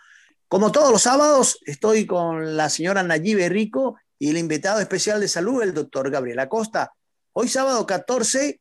[0.47, 5.29] Como todos los sábados, estoy con la señora Nayibe Rico y el invitado especial de
[5.29, 6.93] salud, el doctor Gabriel Acosta.
[7.33, 8.61] Hoy sábado 14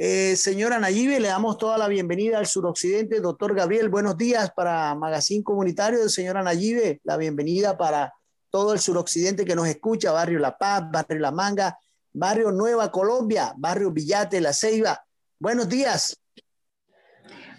[0.00, 3.20] eh, señora Nayibe, le damos toda la bienvenida al suroccidente.
[3.20, 7.00] Doctor Gabriel, buenos días para Magazine Comunitario de señora Nayibe.
[7.02, 8.14] La bienvenida para
[8.48, 11.76] todo el suroccidente que nos escucha, Barrio La Paz, Barrio La Manga,
[12.12, 15.04] Barrio Nueva Colombia, Barrio Villate, La Ceiba.
[15.40, 16.16] Buenos días.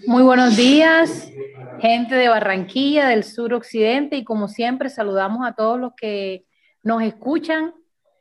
[0.07, 1.29] Muy buenos días,
[1.81, 6.45] gente de Barranquilla, del suroccidente, y como siempre saludamos a todos los que
[6.83, 7.73] nos escuchan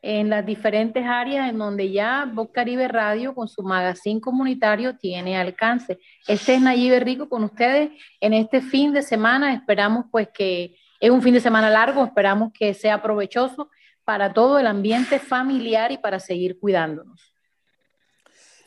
[0.03, 5.37] en las diferentes áreas en donde ya Voz Caribe Radio con su magazine comunitario tiene
[5.37, 5.99] alcance.
[6.27, 7.91] Este es Nayibe Rico con ustedes
[8.21, 9.55] en este fin de semana.
[9.55, 13.71] Esperamos pues que es un fin de semana largo, esperamos que sea provechoso
[14.05, 17.35] para todo el ambiente familiar y para seguir cuidándonos.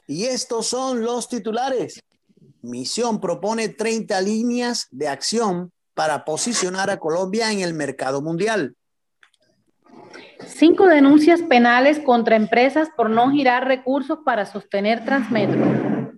[0.07, 2.01] Y estos son los titulares.
[2.61, 8.75] Misión propone 30 líneas de acción para posicionar a Colombia en el mercado mundial.
[10.45, 16.11] Cinco denuncias penales contra empresas por no girar recursos para sostener Transmetro.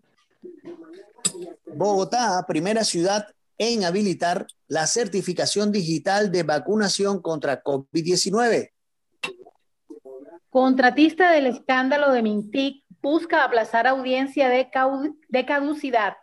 [1.66, 3.28] Bogotá, primera ciudad
[3.58, 8.72] en habilitar la certificación digital de vacunación contra COVID-19.
[10.50, 14.70] Contratista del escándalo de Mintic busca aplazar audiencia de,
[15.30, 16.14] de caducidad.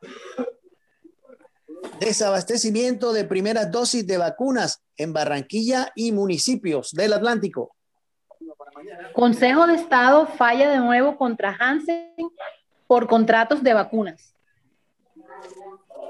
[1.99, 7.77] Desabastecimiento de primeras dosis de vacunas en Barranquilla y municipios del Atlántico.
[9.15, 12.15] Consejo de Estado falla de nuevo contra Hansen
[12.87, 14.35] por contratos de vacunas.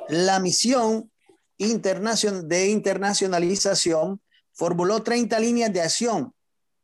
[0.09, 1.11] La misión
[1.59, 4.21] de internacionalización
[4.53, 6.33] formuló 30 líneas de acción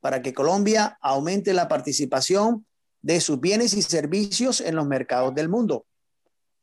[0.00, 2.66] para que Colombia aumente la participación
[3.02, 5.86] de sus bienes y servicios en los mercados del mundo.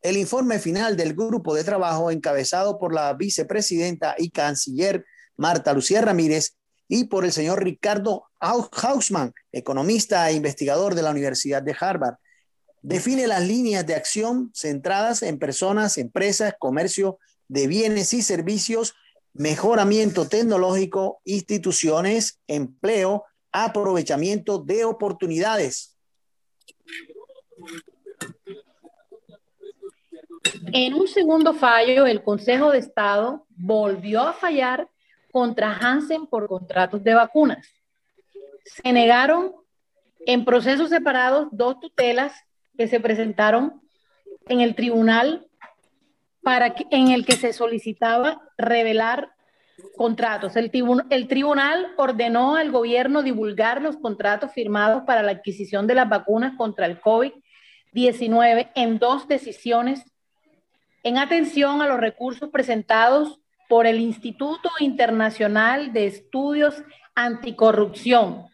[0.04, 5.06] El informe final del grupo de trabajo encabezado por la vicepresidenta y canciller
[5.38, 6.58] Marta Lucía Ramírez
[6.90, 12.16] y por el señor Ricardo Hausman, economista e investigador de la Universidad de Harvard.
[12.82, 18.96] Define las líneas de acción centradas en personas, empresas, comercio de bienes y servicios,
[19.32, 25.96] mejoramiento tecnológico, instituciones, empleo, aprovechamiento de oportunidades.
[30.74, 34.90] En un segundo fallo, el Consejo de Estado volvió a fallar
[35.32, 37.68] contra Hansen por contratos de vacunas.
[38.66, 39.54] Se negaron
[40.26, 42.34] en procesos separados dos tutelas
[42.78, 43.82] que se presentaron
[44.48, 45.48] en el tribunal
[46.42, 49.32] para en el que se solicitaba revelar
[49.96, 50.56] contratos.
[50.56, 50.72] El,
[51.10, 56.56] el tribunal ordenó al gobierno divulgar los contratos firmados para la adquisición de las vacunas
[56.58, 60.13] contra el COVID-19 en dos decisiones
[61.04, 66.82] en atención a los recursos presentados por el Instituto Internacional de Estudios
[67.14, 68.48] Anticorrupción.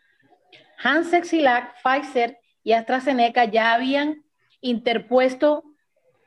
[0.83, 4.23] Hansen Silac, Pfizer y AstraZeneca ya habían
[4.61, 5.63] interpuesto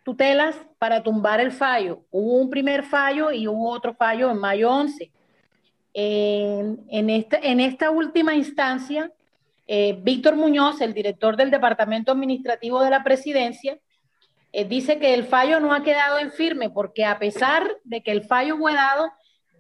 [0.05, 2.05] tutelas para tumbar el fallo.
[2.11, 5.11] Hubo un primer fallo y hubo otro fallo en mayo 11.
[5.95, 9.13] En, esta, en esta, última instancia,
[9.67, 13.79] eh, Víctor Muñoz, el director del Departamento Administrativo de la Presidencia,
[14.53, 18.13] eh, dice que el fallo no ha quedado en firme porque a pesar de que
[18.13, 19.11] el fallo fue dado,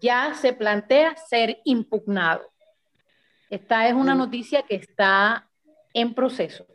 [0.00, 2.42] ya se plantea ser impugnado.
[3.48, 5.48] Esta es una noticia que está
[5.94, 6.66] en proceso.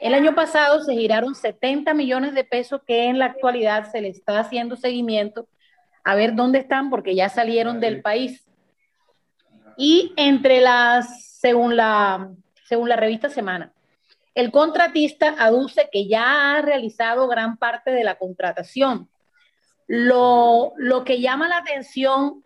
[0.00, 4.08] El año pasado se giraron 70 millones de pesos que en la actualidad se le
[4.08, 5.48] está haciendo seguimiento
[6.04, 8.44] a ver dónde están porque ya salieron del país.
[9.76, 12.30] Y entre las, según la,
[12.64, 13.72] según la revista Semana,
[14.34, 19.08] el contratista aduce que ya ha realizado gran parte de la contratación.
[19.86, 20.72] Lo,
[21.04, 22.42] que llama la atención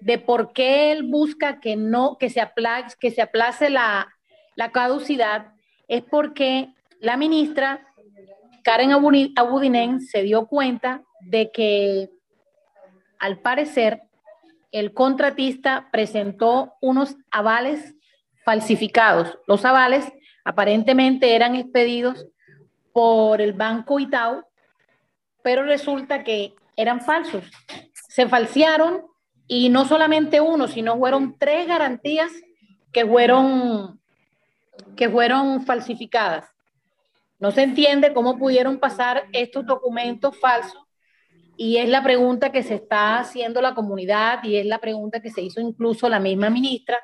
[0.00, 4.08] de por qué él busca que no, que se aplace, que se aplace la,
[4.54, 5.52] la caducidad,
[5.88, 6.68] es porque
[7.00, 7.88] la ministra
[8.62, 12.10] Karen Abudinen se dio cuenta de que
[13.18, 14.02] al parecer
[14.72, 17.94] el contratista presentó unos avales
[18.44, 19.38] falsificados.
[19.46, 20.12] Los avales
[20.44, 22.26] aparentemente eran expedidos
[22.92, 24.42] por el Banco Itaú,
[25.42, 27.44] pero resulta que eran falsos.
[28.08, 29.02] Se falsearon
[29.48, 32.30] y no solamente uno, sino fueron tres garantías
[32.92, 33.98] que fueron,
[34.94, 36.46] que fueron falsificadas.
[37.38, 40.82] No se entiende cómo pudieron pasar estos documentos falsos
[41.56, 45.30] y es la pregunta que se está haciendo la comunidad y es la pregunta que
[45.30, 46.98] se hizo incluso la misma ministra,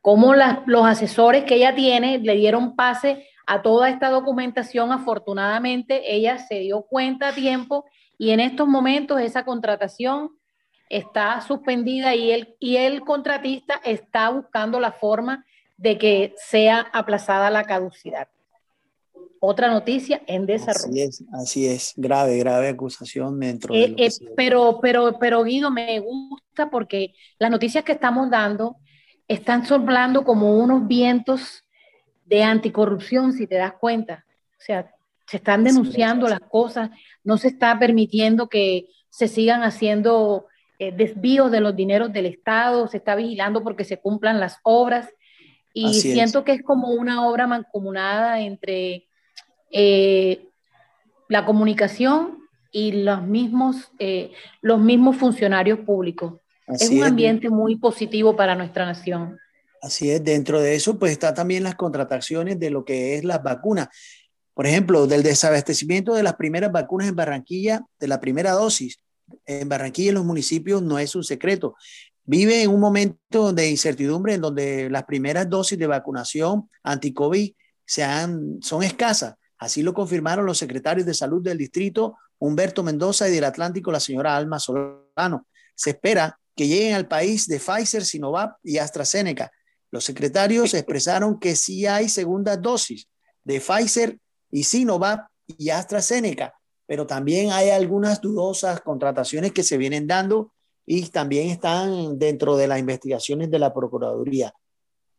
[0.00, 4.92] cómo los asesores que ella tiene le dieron pase a toda esta documentación.
[4.92, 7.84] Afortunadamente, ella se dio cuenta a tiempo
[8.18, 10.37] y en estos momentos esa contratación
[10.90, 15.44] está suspendida y el, y el contratista está buscando la forma
[15.76, 18.28] de que sea aplazada la caducidad.
[19.40, 20.88] Otra noticia en desarrollo.
[20.88, 25.70] Así es, así es, grave, grave acusación dentro de eh, eh, pero, pero, pero Guido,
[25.70, 28.76] me gusta porque las noticias que estamos dando
[29.28, 31.64] están soplando como unos vientos
[32.24, 34.24] de anticorrupción, si te das cuenta.
[34.58, 34.92] O sea,
[35.26, 36.90] se están denunciando las cosas,
[37.22, 40.46] no se está permitiendo que se sigan haciendo
[40.78, 45.08] eh, desvíos de los dineros del Estado, se está vigilando porque se cumplan las obras.
[45.74, 49.06] Y siento que es como una obra mancomunada entre
[49.70, 50.48] eh,
[51.28, 52.38] la comunicación
[52.72, 56.34] y los mismos, eh, los mismos funcionarios públicos
[56.68, 59.38] es un ambiente muy positivo para nuestra nación.
[59.80, 63.42] Así es, dentro de eso pues está también las contrataciones de lo que es las
[63.42, 63.88] vacunas.
[64.54, 68.98] Por ejemplo, del desabastecimiento de las primeras vacunas en Barranquilla, de la primera dosis.
[69.46, 71.76] En Barranquilla, en los municipios, no es un secreto.
[72.24, 77.52] Vive en un momento de incertidumbre en donde las primeras dosis de vacunación anti-COVID
[77.86, 79.34] son escasas.
[79.58, 83.98] Así lo confirmaron los secretarios de salud del distrito, Humberto Mendoza, y del Atlántico, la
[83.98, 85.46] señora Alma Solano.
[85.74, 89.50] Se espera que lleguen al país de Pfizer, Sinovac y AstraZeneca.
[89.90, 93.08] Los secretarios expresaron que sí hay segunda dosis
[93.42, 94.18] de Pfizer
[94.50, 96.52] y Sinovac y AstraZeneca,
[96.88, 100.52] pero también hay algunas dudosas contrataciones que se vienen dando
[100.86, 104.54] y también están dentro de las investigaciones de la Procuraduría.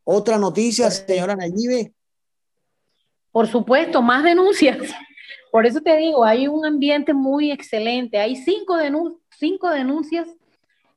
[0.04, 1.94] Otra noticia, señora Nayibe.
[3.32, 4.80] Por supuesto, más denuncias.
[5.52, 8.18] Por eso te digo, hay un ambiente muy excelente.
[8.18, 8.76] Hay cinco,
[9.38, 10.28] cinco denuncias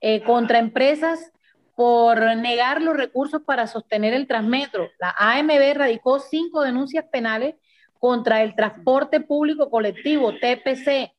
[0.01, 1.33] eh, contra empresas
[1.77, 4.89] por negar los recursos para sostener el Transmetro.
[4.99, 7.57] La AMB radicó cinco denuncias penales
[8.03, 11.13] contra el transporte público colectivo, TPC,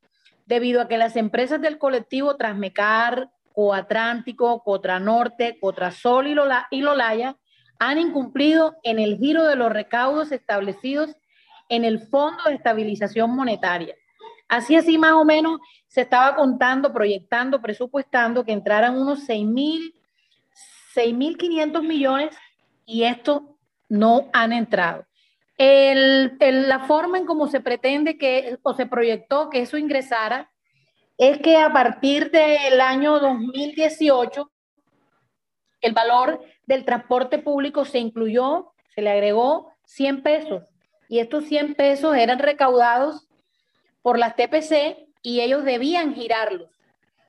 [0.45, 7.37] debido a que las empresas del colectivo Transmecar, Coatlántico, Cotranorte, Cotrasol y, Lola, y Lolaya
[7.79, 11.15] han incumplido en el giro de los recaudos establecidos
[11.69, 13.95] en el Fondo de Estabilización Monetaria.
[14.49, 22.35] Así, así más o menos se estaba contando, proyectando, presupuestando que entraran unos 6.500 millones
[22.85, 23.55] y esto
[23.87, 25.05] no han entrado.
[25.57, 30.51] La forma en cómo se pretende que, o se proyectó que eso ingresara,
[31.17, 34.51] es que a partir del año 2018,
[35.81, 40.63] el valor del transporte público se incluyó, se le agregó 100 pesos.
[41.09, 43.27] Y estos 100 pesos eran recaudados
[44.01, 46.69] por las TPC y ellos debían girarlos.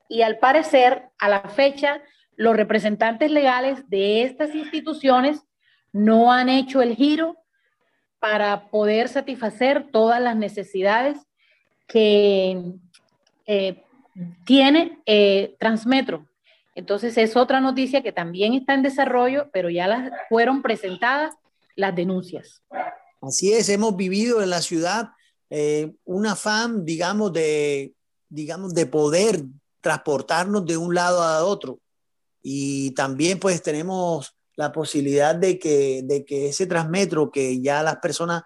[0.08, 2.02] Y al parecer, a la fecha,
[2.36, 5.44] los representantes legales de estas instituciones
[5.92, 7.36] no han hecho el giro
[8.24, 11.18] para poder satisfacer todas las necesidades
[11.86, 12.72] que
[13.44, 13.82] eh,
[14.46, 16.26] tiene eh, Transmetro.
[16.74, 21.34] Entonces es otra noticia que también está en desarrollo, pero ya las fueron presentadas
[21.76, 22.62] las denuncias.
[23.20, 25.10] Así es, hemos vivido en la ciudad
[25.50, 27.92] eh, un afán, digamos, de,
[28.30, 29.44] digamos, de poder
[29.82, 31.78] transportarnos de un lado a otro.
[32.42, 37.96] Y también pues tenemos la posibilidad de que, de que ese transmetro que ya las
[37.96, 38.44] personas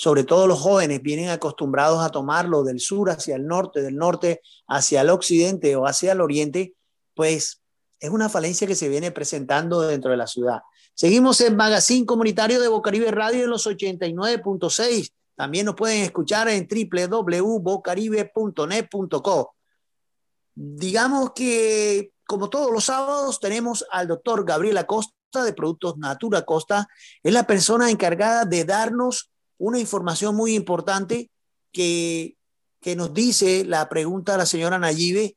[0.00, 4.40] sobre todo los jóvenes, vienen acostumbrados a tomarlo del sur hacia el norte, del norte
[4.66, 6.74] hacia el occidente o hacia el oriente,
[7.14, 7.60] pues
[7.98, 10.60] es una falencia que se viene presentando dentro de la ciudad.
[10.94, 15.12] Seguimos en Magazine Comunitario de Bocaribe Radio en los 89.6.
[15.36, 19.54] También nos pueden escuchar en www.bocaribe.net.co.
[20.54, 26.88] Digamos que, como todos los sábados, tenemos al doctor Gabriel Acosta de Productos Natura Costa.
[27.22, 31.30] Es la persona encargada de darnos una información muy importante
[31.72, 32.36] que,
[32.80, 35.36] que nos dice la pregunta de la señora Nayibe,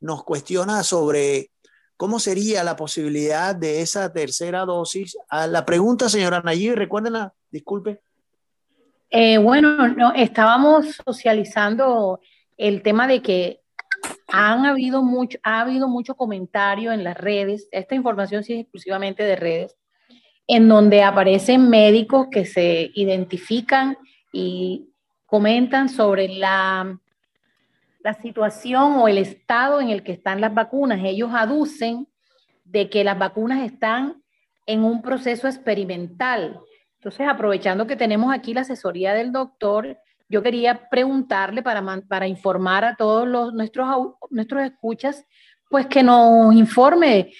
[0.00, 1.50] nos cuestiona sobre
[1.96, 5.16] cómo sería la posibilidad de esa tercera dosis.
[5.28, 8.00] A la pregunta, señora Nayibe, recuérdenla, disculpe.
[9.10, 12.20] Eh, bueno, no, estábamos socializando
[12.56, 13.61] el tema de que
[14.32, 19.22] han habido mucho, ha habido mucho comentario en las redes, esta información sí es exclusivamente
[19.22, 19.76] de redes,
[20.46, 23.98] en donde aparecen médicos que se identifican
[24.32, 24.88] y
[25.26, 26.98] comentan sobre la,
[28.00, 31.00] la situación o el estado en el que están las vacunas.
[31.04, 32.08] Ellos aducen
[32.64, 34.22] de que las vacunas están
[34.64, 36.58] en un proceso experimental.
[36.94, 39.98] Entonces, aprovechando que tenemos aquí la asesoría del doctor,
[40.32, 43.86] yo quería preguntarle para, para informar a todos los, nuestros,
[44.30, 45.26] nuestros escuchas,
[45.68, 47.34] pues que nos informe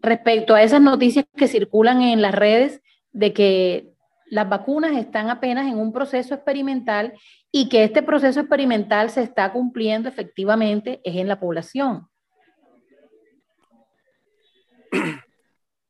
[0.00, 2.80] respecto a esas noticias que circulan en las redes
[3.12, 3.92] de que
[4.30, 7.12] las vacunas están apenas en un proceso experimental
[7.52, 12.08] y que este proceso experimental se está cumpliendo efectivamente es en la población.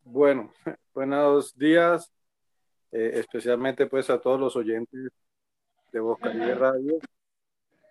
[0.02, 0.52] Bueno,
[0.92, 2.12] buenos días,
[2.90, 5.12] eh, especialmente pues a todos los oyentes
[5.92, 6.98] de Voz Caribe Radio,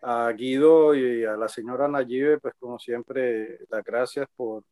[0.01, 4.63] a Guido y a la señora Nayibe, pues como siempre, las gracias por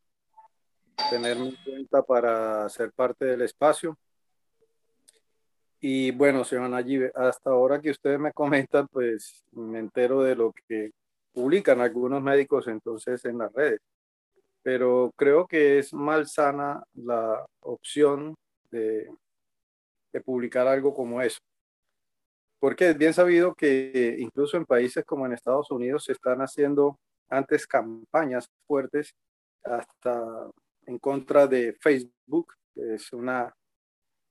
[1.10, 3.98] tenerme en cuenta para ser parte del espacio.
[5.80, 10.54] Y bueno, señor Nayib, hasta ahora que ustedes me comentan, pues me entero de lo
[10.68, 10.92] que
[11.34, 13.82] publican algunos médicos entonces en las redes.
[14.64, 18.36] Pero creo que es malsana la opción
[18.72, 19.08] de,
[20.12, 21.40] de publicar algo como eso.
[22.66, 26.98] Porque es bien sabido que incluso en países como en Estados Unidos se están haciendo
[27.30, 29.14] antes campañas fuertes
[29.64, 30.50] hasta
[30.88, 33.54] en contra de Facebook, que es una,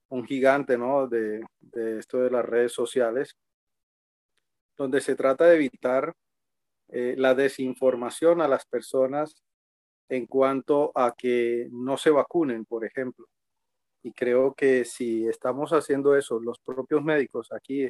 [0.08, 1.06] un gigante ¿no?
[1.06, 3.36] de, de esto de las redes sociales,
[4.76, 6.12] donde se trata de evitar
[6.88, 9.36] eh, la desinformación a las personas
[10.08, 13.28] en cuanto a que no se vacunen, por ejemplo.
[14.02, 17.88] Y creo que si estamos haciendo eso, los propios médicos aquí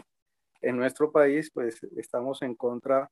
[0.64, 3.10] en nuestro país, pues estamos en contra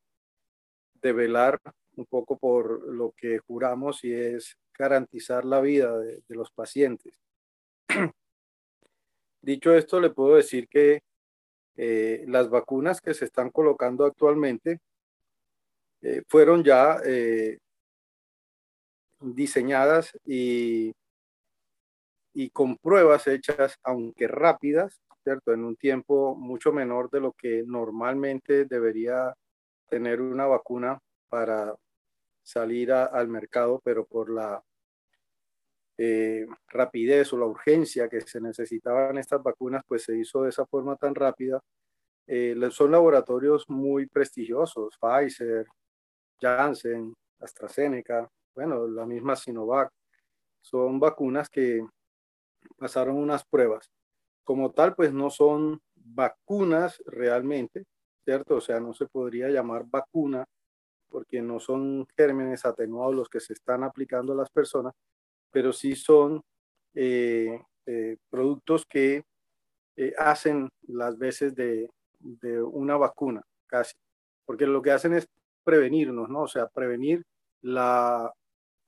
[0.95, 1.61] de velar
[1.97, 7.13] un poco por lo que juramos y es garantizar la vida de, los pacientes.
[9.43, 11.03] Dicho esto, le puedo decir que
[11.77, 14.81] eh, las vacunas que se están colocando actualmente
[16.01, 17.59] eh, fueron ya eh,
[19.21, 20.95] diseñadas y,
[22.33, 25.53] y con pruebas hechas, aunque rápidas, ¿cierto?
[25.53, 29.35] En un tiempo mucho menor de lo que normalmente debería
[29.89, 30.99] tener una vacuna
[31.29, 31.75] para
[32.43, 34.63] salir al mercado, pero por la
[35.99, 40.67] eh, rapidez o la urgencia que se necesitaban estas vacunas, pues se hizo de esa
[40.67, 41.61] forma tan rápida.
[42.27, 45.67] Eh, son laboratorios muy prestigiosos, Pfizer,
[46.41, 49.91] Janssen, AstraZeneca, bueno, la misma Sinovac.
[50.61, 51.85] Son vacunas que
[52.77, 53.91] pasaron unas pruebas.
[54.45, 57.85] Como tal, pues no son vacunas realmente,
[58.25, 58.57] ¿cierto?
[58.57, 60.45] O sea, no se podría llamar vacuna
[61.09, 64.95] porque no son gérmenes atenuados los que se están aplicando a las personas,
[65.51, 66.43] pero sí son
[66.95, 69.23] eh, eh, productos que
[69.97, 73.93] eh, hacen las veces de, de, una vacuna, casi,
[74.47, 75.29] porque lo que hacen es
[75.65, 76.43] prevenirnos, ¿no?
[76.43, 77.23] O sea, prevenir
[77.61, 78.33] la,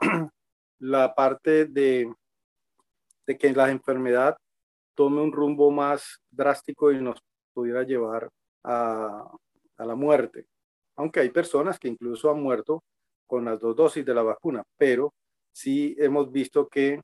[0.78, 2.12] la parte de,
[3.26, 4.37] de que la enfermedad
[4.95, 7.21] tome un rumbo más drástico y nos
[7.53, 8.31] pudiera llevar
[8.65, 9.31] a,
[9.77, 10.47] a la muerte
[10.97, 12.85] aunque hay personas que incluso han muerto
[13.27, 15.15] con las dos dosis de la vacuna, pero
[15.53, 17.01] sí hemos visto que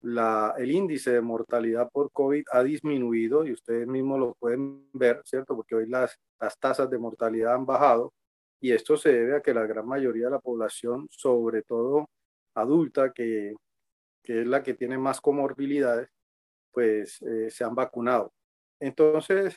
[0.00, 5.22] la, el índice de mortalidad por COVID ha disminuido y ustedes mismos lo pueden ver,
[5.24, 5.56] ¿cierto?
[5.56, 8.12] Porque hoy las, las tasas de mortalidad han bajado
[8.60, 12.08] y esto se debe a que la gran mayoría de la población, sobre todo
[12.54, 13.54] adulta, que,
[14.22, 16.08] que es la que tiene más comorbilidades,
[16.78, 18.32] pues eh, se han vacunado.
[18.80, 19.56] Entonces,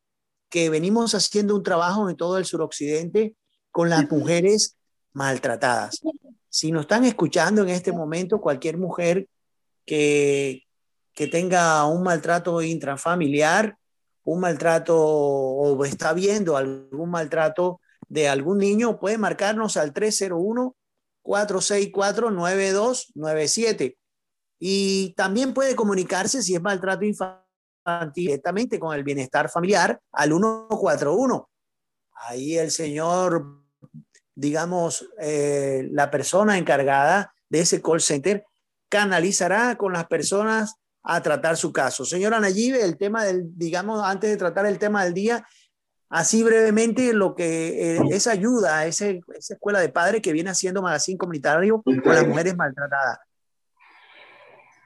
[0.49, 3.35] que venimos haciendo un trabajo en todo el suroccidente
[3.69, 4.77] con las mujeres
[5.13, 5.99] maltratadas.
[6.49, 9.27] Si nos están escuchando en este momento, cualquier mujer
[9.85, 10.63] que,
[11.13, 13.75] que tenga un maltrato intrafamiliar,
[14.23, 17.81] un maltrato o está viendo algún maltrato
[18.11, 20.75] de algún niño, puede marcarnos al 301
[21.23, 23.95] 464-9297.
[24.59, 27.45] Y también puede comunicarse si es maltrato infantil
[28.13, 31.49] directamente con el bienestar familiar al 141.
[32.13, 33.63] Ahí el señor,
[34.35, 38.45] digamos, eh, la persona encargada de ese call center
[38.89, 42.05] canalizará con las personas a tratar su caso.
[42.05, 45.43] Señora Nayibe, el tema del, digamos, antes de tratar el tema del día,
[46.11, 50.81] así brevemente lo que eh, esa ayuda a esa escuela de padres que viene haciendo
[50.81, 53.19] Magazine Comunitario con las mujeres maltratadas.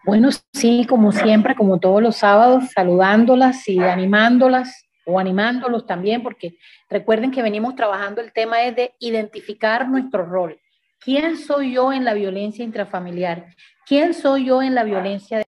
[0.06, 6.58] Bueno, sí, como siempre, como todos los sábados, saludándolas y animándolas o animándolos también, porque
[6.90, 10.60] recuerden que venimos trabajando el tema es de identificar nuestro rol.
[11.00, 13.48] ¿Quién soy yo en la violencia intrafamiliar?
[13.88, 15.45] ¿Quién soy yo en la violencia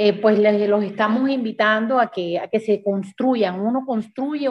[0.00, 3.58] Eh, pues los estamos invitando a que, a que se construyan.
[3.58, 4.48] Uno construye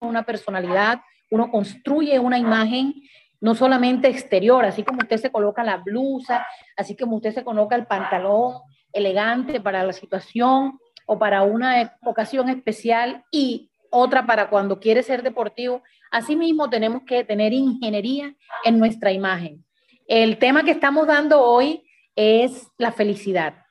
[0.00, 2.92] una personalidad, uno construye una imagen
[3.40, 6.44] no solamente exterior, así como usted se coloca la blusa,
[6.76, 8.54] así como usted se coloca el pantalón
[8.92, 15.22] elegante para la situación o para una ocasión especial y otra para cuando quiere ser
[15.22, 15.84] deportivo.
[16.10, 19.64] Asimismo, tenemos que tener ingeniería en nuestra imagen.
[20.08, 21.84] El tema que estamos dando hoy
[22.16, 23.61] es la felicidad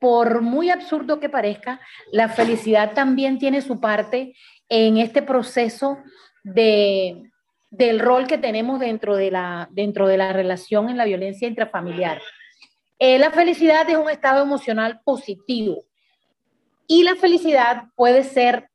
[0.00, 4.34] por muy absurdo que parezca, la felicidad también tiene su parte
[4.68, 5.98] en este proceso
[6.42, 7.30] de,
[7.70, 12.20] del rol que tenemos dentro de, la, dentro de la relación en la violencia intrafamiliar.
[12.98, 15.84] Eh, la felicidad es un estado emocional positivo
[16.86, 18.68] y la felicidad puede ser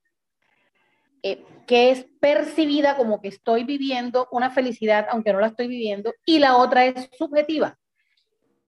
[1.24, 6.14] eh, que es percibida como que estoy viviendo una felicidad aunque no la estoy viviendo
[6.24, 7.78] y la otra es subjetiva.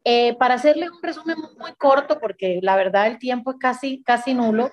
[0.03, 4.33] Eh, para hacerles un resumen muy corto, porque la verdad el tiempo es casi, casi
[4.33, 4.69] nulo,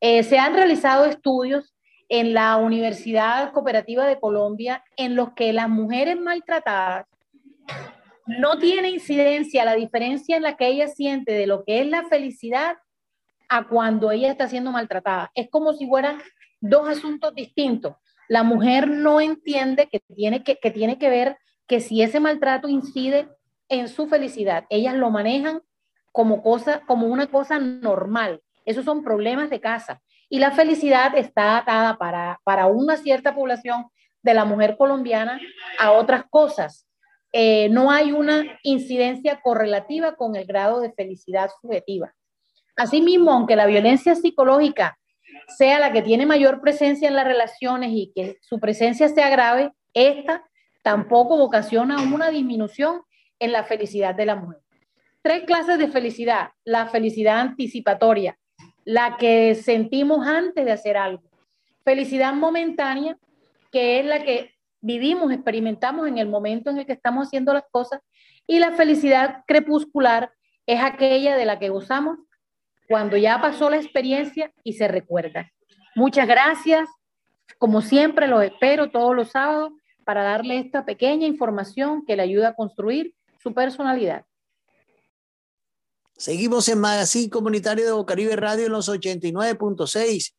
[0.00, 1.74] eh, se han realizado estudios
[2.08, 7.06] en la Universidad Cooperativa de Colombia en los que las mujeres maltratadas
[8.26, 12.04] no tiene incidencia la diferencia en la que ella siente de lo que es la
[12.04, 12.76] felicidad
[13.48, 15.30] a cuando ella está siendo maltratada.
[15.34, 16.18] Es como si fueran
[16.60, 17.94] dos asuntos distintos.
[18.28, 21.36] La mujer no entiende que tiene que, que tiene que ver
[21.66, 23.28] que si ese maltrato incide
[23.68, 24.64] en su felicidad.
[24.70, 25.62] Ellas lo manejan
[26.12, 28.40] como cosa, como una cosa normal.
[28.64, 30.00] Esos son problemas de casa.
[30.28, 33.86] Y la felicidad está atada para, para una cierta población
[34.22, 35.38] de la mujer colombiana
[35.78, 36.86] a otras cosas.
[37.32, 42.14] Eh, no hay una incidencia correlativa con el grado de felicidad subjetiva.
[42.76, 44.96] Asimismo, aunque la violencia psicológica
[45.56, 49.72] sea la que tiene mayor presencia en las relaciones y que su presencia sea grave,
[49.92, 50.44] esta
[50.82, 53.02] tampoco ocasiona una disminución
[53.38, 54.60] en la felicidad de la mujer.
[55.22, 56.50] Tres clases de felicidad.
[56.64, 58.38] La felicidad anticipatoria,
[58.84, 61.22] la que sentimos antes de hacer algo.
[61.84, 63.16] Felicidad momentánea,
[63.72, 67.64] que es la que vivimos, experimentamos en el momento en el que estamos haciendo las
[67.70, 68.00] cosas.
[68.46, 70.30] Y la felicidad crepuscular
[70.66, 72.18] es aquella de la que gozamos
[72.88, 75.50] cuando ya pasó la experiencia y se recuerda.
[75.94, 76.88] Muchas gracias.
[77.58, 79.72] Como siempre, los espero todos los sábados
[80.04, 84.24] para darle esta pequeña información que le ayuda a construir su personalidad.
[86.16, 90.34] Seguimos en Magazine Comunitario de Bocaribe Radio en los 89.6.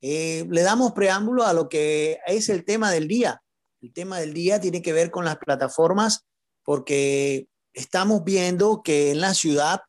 [0.00, 3.42] Eh, le damos preámbulo a lo que es el tema del día.
[3.82, 6.26] El tema del día tiene que ver con las plataformas
[6.62, 9.80] porque estamos viendo que en la ciudad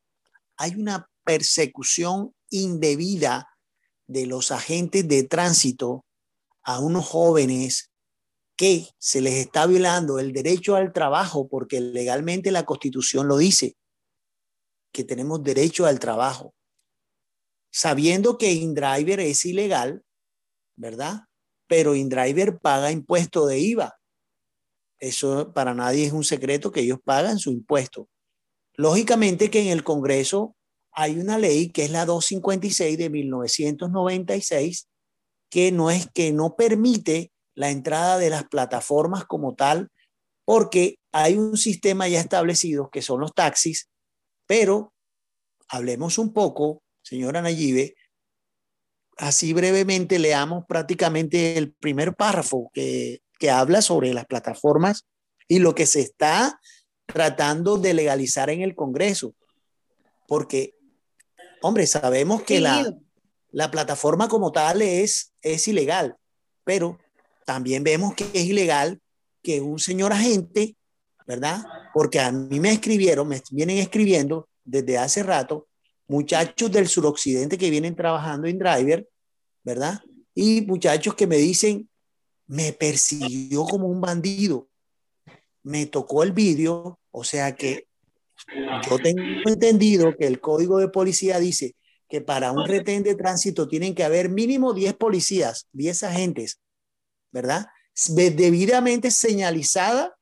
[0.58, 3.47] hay una persecución indebida
[4.08, 6.04] de los agentes de tránsito
[6.63, 7.91] a unos jóvenes
[8.56, 13.76] que se les está violando el derecho al trabajo porque legalmente la constitución lo dice
[14.91, 16.54] que tenemos derecho al trabajo.
[17.70, 20.04] Sabiendo que InDriver es ilegal,
[20.78, 21.26] ¿verdad?
[21.68, 24.00] Pero InDriver paga impuesto de IVA.
[25.00, 28.08] Eso para nadie es un secreto que ellos pagan su impuesto.
[28.76, 30.56] Lógicamente que en el Congreso
[30.91, 34.88] hay una ley que es la 256 de 1996
[35.50, 39.89] que no es que no permite la entrada de las plataformas como tal
[40.46, 43.89] porque hay un sistema ya establecido que son los taxis
[44.46, 44.94] pero
[45.68, 47.96] hablemos un poco, señora Nayibe,
[49.18, 55.06] así brevemente leamos prácticamente el primer párrafo que, que habla sobre las plataformas
[55.48, 56.60] y lo que se está
[57.06, 59.36] tratando de legalizar en el Congreso.
[60.28, 60.76] Porque,
[61.62, 62.96] hombre, sabemos que la,
[63.52, 66.18] la plataforma como tal es, es ilegal,
[66.63, 66.98] pero
[67.45, 68.99] también vemos que es ilegal
[69.41, 70.75] que un señor agente
[71.25, 71.63] ¿verdad?
[71.93, 75.67] Porque a mí me escribieron, me vienen escribiendo desde hace rato
[76.08, 79.08] muchachos del suroccidente que vienen trabajando en driver,
[79.63, 80.01] ¿verdad?
[80.36, 81.89] Y muchachos que me dicen,
[82.47, 84.67] me persiguió como un bandido,
[85.63, 87.88] me tocó el vídeo, o sea que
[88.88, 91.75] yo tengo entendido que el código de policía dice
[92.08, 96.60] que para un retén de tránsito tienen que haber mínimo 10 policías, 10 agentes,
[97.36, 97.67] ¿verdad?
[98.08, 100.15] Debidamente señalizada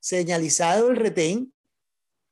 [0.00, 1.52] señalizado el retén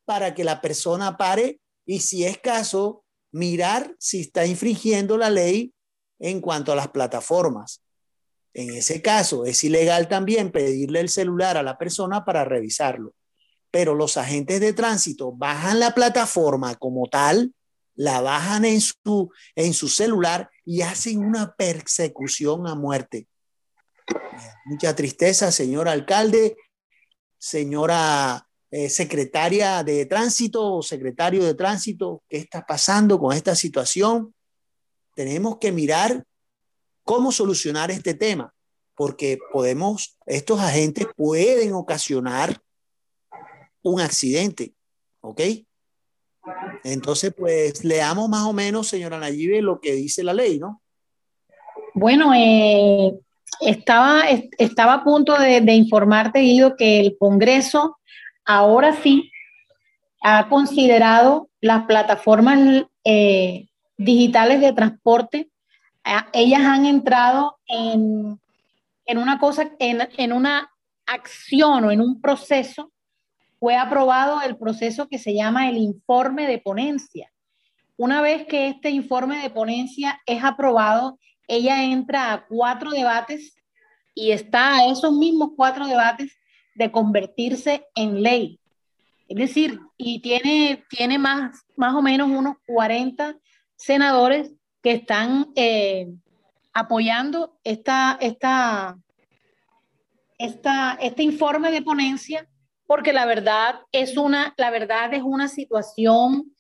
[0.05, 5.73] para que la persona pare y si es caso, mirar si está infringiendo la ley
[6.19, 7.83] en cuanto a las plataformas.
[8.55, 13.15] En ese caso, es ilegal también pedirle el celular a la persona para revisarlo.
[13.71, 17.55] Pero los agentes de tránsito bajan la plataforma como tal,
[17.95, 23.29] la bajan en su, en su celular y hacen una persecución a muerte.
[24.67, 26.57] Mucha tristeza, señor alcalde
[27.39, 34.35] señora eh, secretaria de tránsito o secretario de tránsito, ¿qué está pasando con esta situación?
[35.15, 36.25] Tenemos que mirar
[37.05, 38.53] cómo solucionar este tema,
[38.95, 42.61] porque podemos, estos agentes pueden ocasionar
[43.83, 44.75] un accidente,
[45.21, 45.41] ¿ok?
[46.85, 50.83] Entonces, pues leamos más o menos, señora Nayibe, lo que dice la ley, ¿no?
[51.95, 53.19] Bueno, eh,
[53.61, 54.23] estaba,
[54.59, 57.99] estaba a punto de, informarte, Guido, que el Congreso
[58.45, 59.31] ahora sí
[60.23, 65.51] ha considerado las plataformas eh, digitales de transporte.
[66.33, 68.39] ellas han entrado en,
[69.17, 70.71] una cosa, en, en una
[71.07, 72.93] acción o en un proceso.
[73.59, 77.31] Fue aprobado el proceso que se llama el informe de ponencia.
[77.97, 83.57] Una vez que este informe de ponencia es aprobado, ella entra a cuatro debates
[84.15, 86.33] y está a esos mismos cuatro debates
[86.75, 88.61] de convertirse en ley.
[89.29, 93.37] Es decir, y tiene, tiene más, más o menos unos 40
[93.77, 96.09] senadores que están eh,
[96.73, 98.97] apoyando esta, esta,
[100.39, 102.47] esta, este informe de ponencia,
[102.87, 106.53] porque la verdad es una, la verdad es una situación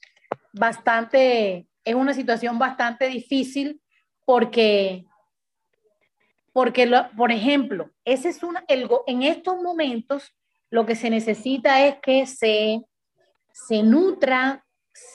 [0.52, 3.80] bastante, es una situación bastante difícil
[4.28, 5.06] porque,
[6.52, 6.86] porque
[7.16, 10.36] por ejemplo, ese es una, el, en estos momentos
[10.68, 12.82] lo que se necesita es que se,
[13.54, 14.66] se nutra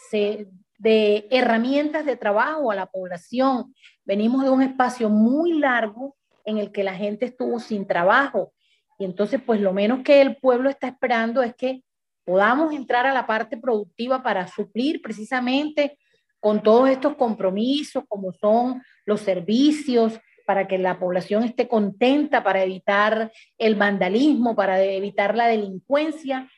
[0.10, 0.48] se,
[0.80, 3.76] de herramientas de trabajo a la población.
[4.04, 8.52] Venimos de un espacio muy largo en el que la gente estuvo sin trabajo.
[8.98, 11.84] Y entonces, pues lo menos que el pueblo está esperando es que
[12.26, 16.00] podamos entrar a la parte productiva para suplir precisamente
[16.40, 22.64] con todos estos compromisos, como son los servicios, para que la población esté contenta, para
[22.64, 26.50] evitar el vandalismo, para evitar la delincuencia.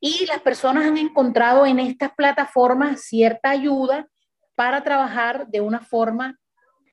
[0.00, 4.08] Y las personas han encontrado en estas plataformas cierta ayuda
[4.54, 6.38] para trabajar de una forma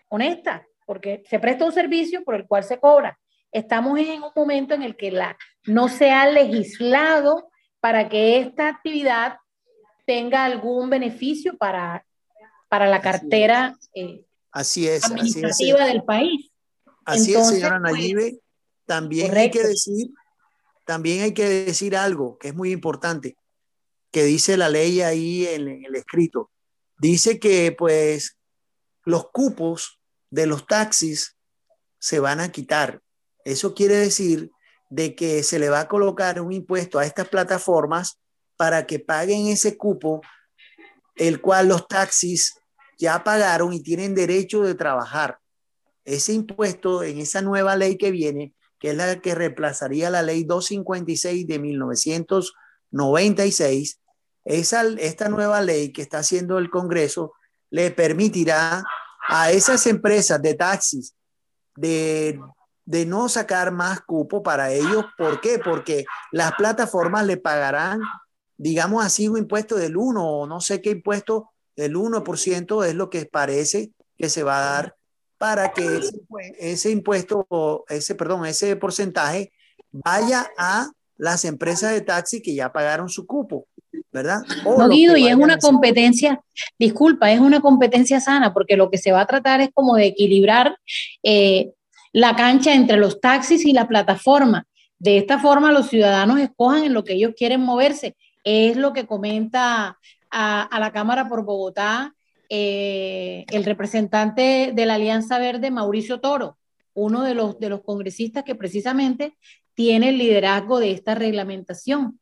[0.10, 3.18] honesta, porque se presta un servicio por el cual se cobra.
[3.52, 8.68] Estamos en un momento en el que la, no se ha legislado para que esta
[8.68, 9.38] actividad
[10.06, 12.06] tenga algún beneficio para,
[12.68, 13.76] para la cartera
[14.54, 16.50] así es, administrativa del país.
[17.04, 18.36] Así es, señora pues,
[18.86, 20.08] También hay que decir,
[20.86, 23.36] también hay que decir algo que es muy importante.
[24.12, 26.52] que dice la ley ahí en, en el escrito.
[27.00, 28.38] Dice que pues
[29.04, 31.36] los cupos de los taxis
[32.00, 33.02] se van a quitar.
[33.44, 34.52] Eso quiere decir
[34.89, 38.20] de que se le va a colocar un impuesto a estas plataformas
[38.56, 40.22] para que paguen ese cupo,
[41.16, 42.54] el cual los taxis
[42.98, 45.40] ya pagaron y tienen derecho de trabajar.
[46.06, 50.44] Ese impuesto en esa nueva ley que viene, que es la que reemplazaría la ley
[50.44, 54.00] 256 de 1996,
[54.46, 57.32] esa, esta nueva ley que está haciendo el Congreso
[57.70, 58.84] le permitirá
[59.28, 61.16] a esas empresas de taxis
[61.76, 62.40] de
[62.86, 65.06] de no sacar más cupo para ellos.
[65.18, 65.60] ¿Por qué?
[65.60, 68.02] Porque las plataformas le pagarán,
[68.58, 73.10] digamos así, un impuesto del 1 o no sé qué impuesto del 1% es lo
[73.10, 74.96] que parece que se va a dar
[75.38, 76.00] para que
[76.60, 79.52] ese, impuesto, ese, perdón, ese porcentaje
[79.92, 83.68] vaya a las empresas de taxi que ya pagaron su cupo,
[84.12, 84.42] ¿verdad?
[84.64, 86.42] no, Guido, y es una competencia,
[86.80, 90.08] disculpa, es una competencia sana, porque lo que se va a tratar es como de
[90.08, 90.78] equilibrar
[91.24, 91.72] eh,
[92.14, 94.66] la cancha entre los taxis y la plataforma.
[94.98, 98.16] De esta forma los ciudadanos escojan en lo que ellos quieren moverse.
[98.46, 99.98] Es lo que comenta
[100.34, 102.15] a, la Cámara por Bogotá
[102.50, 106.58] eh, el representante de la Alianza Verde, Mauricio Toro,
[106.93, 109.38] uno de los, de los congresistas que precisamente
[109.76, 112.19] tiene el liderazgo de esta reglamentación.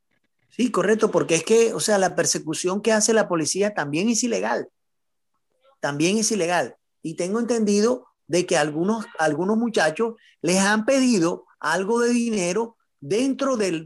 [0.50, 4.24] Sí, correcto, porque es que, o sea, la persecución que hace la policía también es
[4.24, 4.67] ilegal.
[5.80, 6.76] También es ilegal.
[7.02, 13.58] Y tengo entendido de que algunos, algunos muchachos les han pedido algo de dinero dentro
[13.58, 13.86] del,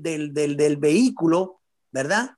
[0.79, 1.61] vehículo,
[1.91, 2.31] ¿verdad?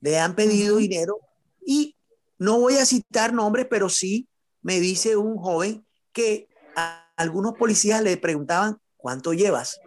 [0.00, 1.18] Le han pedido dinero
[1.66, 1.96] y
[2.38, 4.28] no voy a citar nombres, pero sí
[4.62, 9.80] me dice un joven que a algunos policías le preguntaban, ¿cuánto llevas?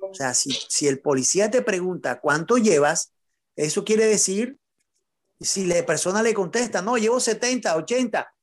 [0.00, 3.12] O sea, si, si el policía te pregunta, ¿cuánto llevas?
[3.56, 4.58] Eso quiere decir,
[5.40, 8.34] si la persona le contesta, no, llevo 70, 80,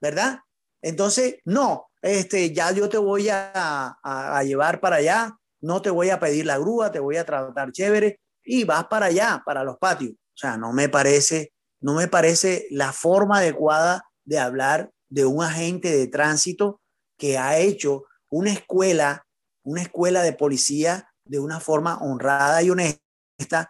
[0.00, 0.40] ¿verdad?
[0.80, 3.96] Entonces, no, este, ya yo te voy a,
[4.44, 8.20] llevar para allá, no te voy a pedir la grúa, te voy a tratar chévere
[8.44, 10.12] y vas para allá, para los patios.
[10.12, 11.51] O sea, no me parece,
[11.82, 16.80] no me parece la forma adecuada de hablar de un agente de tránsito
[17.18, 19.26] que ha hecho una escuela,
[19.62, 23.00] una escuela de policía de una forma honrada y honesta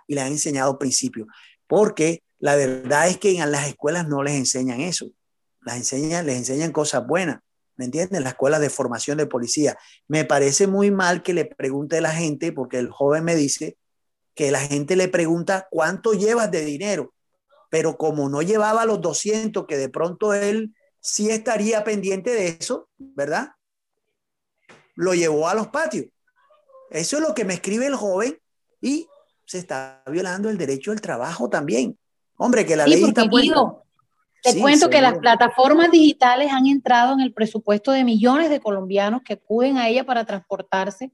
[0.07, 1.27] y le ha enseñado principios.
[1.66, 5.11] Porque la verdad es que en las escuelas no les enseñan eso.
[5.61, 7.40] Las enseñan, les enseñan cosas buenas.
[7.77, 8.22] ¿me entiendes?
[8.22, 9.77] La escuela de formación de policía.
[10.07, 13.77] Me parece muy mal que le pregunte a la gente, porque el joven me dice
[14.35, 17.12] que la gente le pregunta cuánto llevas de dinero,
[17.72, 22.90] pero como no llevaba los 200, que de pronto él sí estaría pendiente de eso,
[22.98, 23.52] ¿verdad?
[24.94, 26.04] Lo llevó a los patios.
[26.90, 28.38] Eso es lo que me escribe el joven
[28.82, 29.06] y
[29.46, 31.98] se está violando el derecho al trabajo también.
[32.37, 33.78] Hombre, que la ley está puesta.
[34.42, 39.22] Te cuento que las plataformas digitales han entrado en el presupuesto de millones de colombianos
[39.24, 41.11] que acuden a ella para transportarse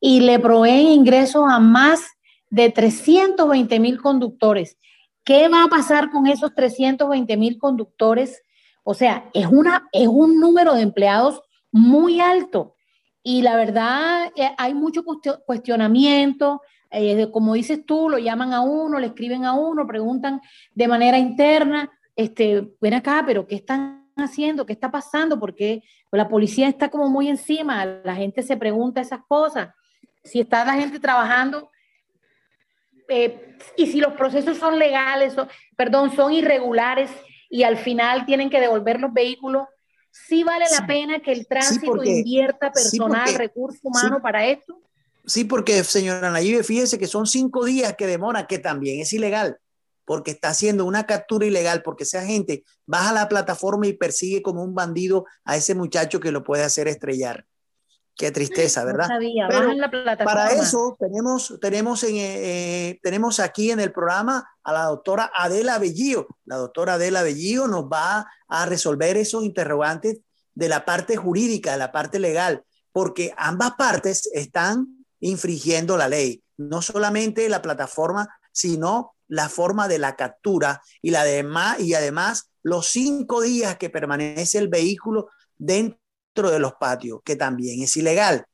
[0.00, 2.00] y le proveen ingresos a más
[2.48, 4.78] de 320 mil conductores.
[5.24, 8.42] ¿Qué va a pasar con esos 320 mil conductores?
[8.84, 12.74] O sea, es, una, es un número de empleados muy alto.
[13.22, 15.04] Y la verdad, eh, hay mucho
[15.46, 16.62] cuestionamiento.
[16.90, 20.40] Eh, como dices tú, lo llaman a uno, le escriben a uno, preguntan
[20.74, 24.66] de manera interna este, ven acá, pero ¿qué están haciendo?
[24.66, 25.38] ¿Qué está pasando?
[25.38, 29.68] Porque la policía está como muy encima, la gente se pregunta esas cosas.
[30.24, 31.70] Si está la gente trabajando
[33.08, 35.34] eh, y si los procesos son legales,
[35.76, 37.10] perdón, son irregulares
[37.50, 39.66] y al final tienen que devolver los vehículos,
[40.10, 44.80] ¿sí vale la pena que el tránsito invierta personal, recurso humano para esto?
[45.24, 49.58] Sí, porque señora Nayib, fíjese que son cinco días que demora, que también es ilegal
[50.08, 54.64] porque está haciendo una captura ilegal, porque esa gente baja la plataforma y persigue como
[54.64, 57.44] un bandido a ese muchacho que lo puede hacer estrellar.
[58.18, 59.08] Qué tristeza, ¿verdad?
[60.24, 65.78] para eso tenemos, tenemos, en, eh, tenemos aquí en el programa a la doctora Adela
[65.78, 66.26] Bellío.
[66.44, 70.18] La doctora Adela Bellío nos va a resolver esos interrogantes
[70.52, 76.42] de la parte jurídica, de la parte legal, porque ambas partes están infringiendo la ley.
[76.56, 82.50] No solamente la plataforma, sino la forma de la captura y, la demás, y además
[82.64, 85.28] los cinco días que permanece el vehículo
[86.42, 88.44] de los patios, que también es ilegal.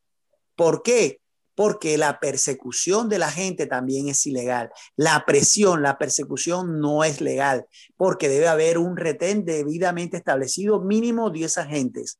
[0.57, 1.21] ¿Por qué?
[1.55, 4.71] Porque la persecución de la gente también es ilegal.
[4.97, 7.67] La presión, la persecución no es legal,
[7.97, 12.19] porque debe haber un retén debidamente establecido, mínimo 10 agentes.